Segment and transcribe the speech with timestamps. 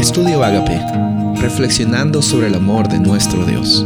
[0.00, 0.80] Estudio Agape,
[1.42, 3.84] reflexionando sobre el amor de nuestro Dios.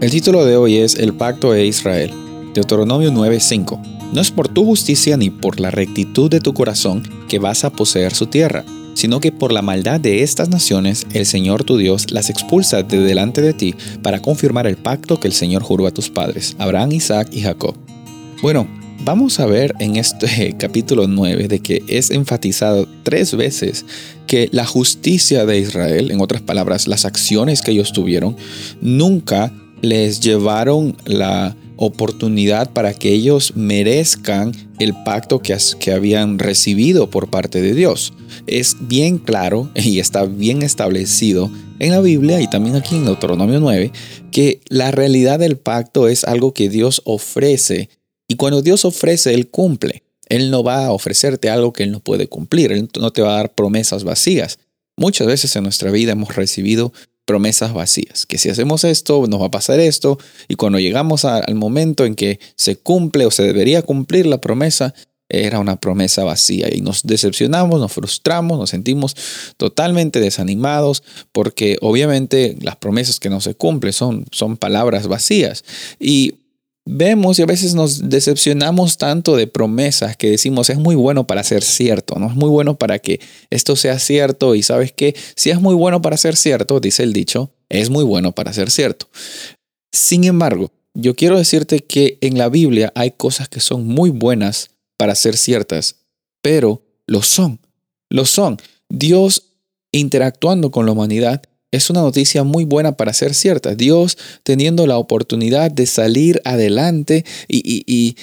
[0.00, 2.10] El título de hoy es El pacto de Israel,
[2.54, 3.78] Deuteronomio 9:5.
[4.14, 7.70] No es por tu justicia ni por la rectitud de tu corazón que vas a
[7.70, 8.64] poseer su tierra,
[8.94, 12.98] sino que por la maldad de estas naciones el Señor tu Dios las expulsa de
[13.00, 16.92] delante de ti para confirmar el pacto que el Señor juró a tus padres, Abraham,
[16.92, 17.74] Isaac y Jacob.
[18.40, 18.66] Bueno,
[19.04, 23.84] vamos a ver en este capítulo 9 de que es enfatizado tres veces
[24.26, 28.36] que la justicia de Israel, en otras palabras, las acciones que ellos tuvieron,
[28.80, 37.10] nunca les llevaron la oportunidad para que ellos merezcan el pacto que, que, habían recibido
[37.10, 38.12] por parte de Dios.
[38.46, 41.50] Es bien claro y está bien establecido
[41.80, 43.90] en la Biblia y también aquí en Deuteronomio 9
[44.30, 47.88] que la realidad del pacto es algo que Dios ofrece
[48.32, 50.04] y cuando Dios ofrece, Él cumple.
[50.30, 52.72] Él no va a ofrecerte algo que Él no puede cumplir.
[52.72, 54.58] Él no te va a dar promesas vacías.
[54.96, 56.94] Muchas veces en nuestra vida hemos recibido
[57.26, 61.54] promesas vacías, que si hacemos esto, nos va a pasar esto, y cuando llegamos al
[61.54, 64.94] momento en que se cumple o se debería cumplir la promesa,
[65.28, 69.14] era una promesa vacía y nos decepcionamos, nos frustramos, nos sentimos
[69.58, 75.64] totalmente desanimados porque obviamente las promesas que no se cumplen son, son palabras vacías.
[75.98, 76.34] Y
[76.84, 81.44] vemos y a veces nos decepcionamos tanto de promesas que decimos es muy bueno para
[81.44, 83.20] ser cierto, no es muy bueno para que
[83.50, 87.12] esto sea cierto y sabes que si es muy bueno para ser cierto, dice el
[87.12, 89.08] dicho, es muy bueno para ser cierto.
[89.92, 94.70] Sin embargo, yo quiero decirte que en la Biblia hay cosas que son muy buenas
[94.96, 95.96] para ser ciertas,
[96.42, 97.60] pero lo son,
[98.10, 98.58] lo son.
[98.88, 99.52] Dios
[99.92, 101.42] interactuando con la humanidad
[101.72, 103.74] es una noticia muy buena para ser cierta.
[103.74, 108.14] Dios teniendo la oportunidad de salir adelante y,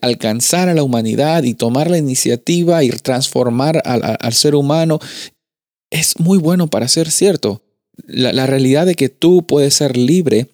[0.00, 4.98] alcanzar a la humanidad y tomar la iniciativa y transformar al, ser humano,
[5.90, 7.62] es muy bueno para ser cierto.
[8.06, 10.48] La, realidad de que tú puedes ser libre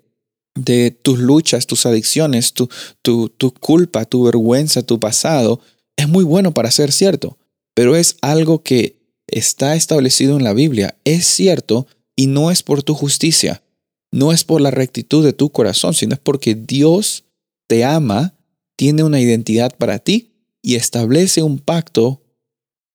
[0.57, 2.69] de tus luchas, tus adicciones, tu,
[3.03, 5.61] tu, tu culpa, tu vergüenza, tu pasado,
[5.97, 7.39] es muy bueno para ser cierto.
[7.75, 8.97] Pero es algo que
[9.29, 10.97] está establecido en la Biblia.
[11.05, 11.87] Es cierto
[12.21, 13.63] y no es por tu justicia,
[14.13, 17.25] no es por la rectitud de tu corazón, sino es porque Dios
[17.67, 18.35] te ama,
[18.77, 22.21] tiene una identidad para ti y establece un pacto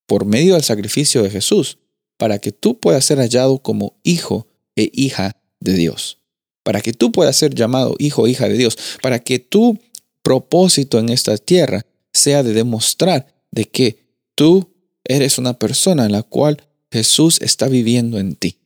[0.06, 1.80] por medio del sacrificio de Jesús
[2.18, 6.20] para que tú puedas ser hallado como hijo e hija de Dios.
[6.62, 8.78] Para que tú puedas ser llamado hijo o hija de Dios.
[9.02, 9.80] Para que tu
[10.22, 11.84] propósito en esta tierra
[12.14, 14.72] sea de demostrar de que tú
[15.04, 18.60] eres una persona en la cual Jesús está viviendo en ti.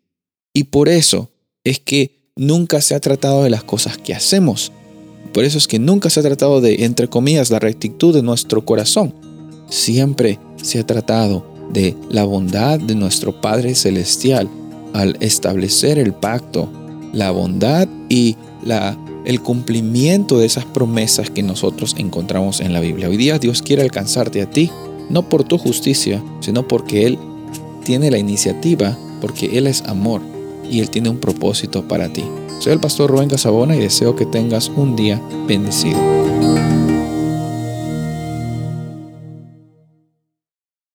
[0.53, 1.31] Y por eso
[1.63, 4.71] es que nunca se ha tratado de las cosas que hacemos.
[5.33, 8.65] Por eso es que nunca se ha tratado de, entre comillas, la rectitud de nuestro
[8.65, 9.13] corazón.
[9.69, 14.49] Siempre se ha tratado de la bondad de nuestro Padre Celestial
[14.93, 16.71] al establecer el pacto,
[17.13, 18.37] la bondad y
[19.25, 23.09] el cumplimiento de esas promesas que nosotros encontramos en la Biblia.
[23.09, 24.71] Hoy día Dios quiere alcanzarte a ti,
[25.09, 27.19] no por tu justicia, sino porque Él
[27.83, 30.21] tiene la iniciativa, porque Él es amor
[30.69, 32.23] y Él tiene un propósito para ti.
[32.59, 35.99] Soy el pastor Rubén Casabona y deseo que tengas un día bendecido.